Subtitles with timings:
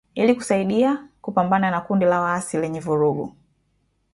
[0.15, 3.35] Ili kusaidia kupambana na kundi la waasi lenye vurugu